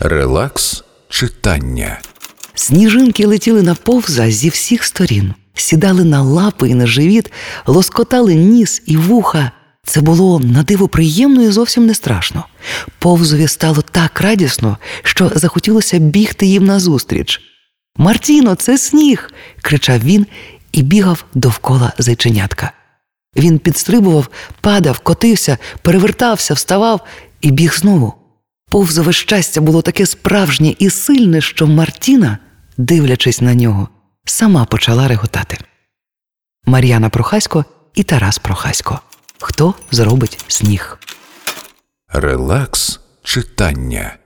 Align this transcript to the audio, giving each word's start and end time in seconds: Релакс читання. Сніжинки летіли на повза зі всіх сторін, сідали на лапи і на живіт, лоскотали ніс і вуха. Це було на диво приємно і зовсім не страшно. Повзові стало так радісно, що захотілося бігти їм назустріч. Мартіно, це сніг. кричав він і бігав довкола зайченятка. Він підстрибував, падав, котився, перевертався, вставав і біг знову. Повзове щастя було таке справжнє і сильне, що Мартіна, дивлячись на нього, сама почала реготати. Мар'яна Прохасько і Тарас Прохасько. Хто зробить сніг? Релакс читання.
Релакс 0.00 0.84
читання. 1.08 2.00
Сніжинки 2.54 3.26
летіли 3.26 3.62
на 3.62 3.74
повза 3.74 4.30
зі 4.30 4.48
всіх 4.48 4.84
сторін, 4.84 5.34
сідали 5.54 6.04
на 6.04 6.22
лапи 6.22 6.68
і 6.68 6.74
на 6.74 6.86
живіт, 6.86 7.32
лоскотали 7.66 8.34
ніс 8.34 8.82
і 8.86 8.96
вуха. 8.96 9.50
Це 9.84 10.00
було 10.00 10.40
на 10.40 10.62
диво 10.62 10.88
приємно 10.88 11.42
і 11.42 11.50
зовсім 11.50 11.86
не 11.86 11.94
страшно. 11.94 12.44
Повзові 12.98 13.48
стало 13.48 13.82
так 13.82 14.20
радісно, 14.20 14.78
що 15.02 15.32
захотілося 15.34 15.98
бігти 15.98 16.46
їм 16.46 16.64
назустріч. 16.64 17.40
Мартіно, 17.96 18.54
це 18.54 18.78
сніг. 18.78 19.30
кричав 19.62 20.00
він 20.04 20.26
і 20.72 20.82
бігав 20.82 21.24
довкола 21.34 21.92
зайченятка. 21.98 22.72
Він 23.36 23.58
підстрибував, 23.58 24.28
падав, 24.60 24.98
котився, 24.98 25.58
перевертався, 25.82 26.54
вставав 26.54 27.00
і 27.40 27.50
біг 27.50 27.74
знову. 27.74 28.25
Повзове 28.70 29.12
щастя 29.12 29.60
було 29.60 29.82
таке 29.82 30.06
справжнє 30.06 30.74
і 30.78 30.90
сильне, 30.90 31.40
що 31.40 31.66
Мартіна, 31.66 32.38
дивлячись 32.76 33.40
на 33.40 33.54
нього, 33.54 33.88
сама 34.24 34.64
почала 34.64 35.08
реготати. 35.08 35.58
Мар'яна 36.66 37.08
Прохасько 37.08 37.64
і 37.94 38.02
Тарас 38.02 38.38
Прохасько. 38.38 39.00
Хто 39.40 39.74
зробить 39.90 40.44
сніг? 40.48 40.98
Релакс 42.08 43.00
читання. 43.22 44.16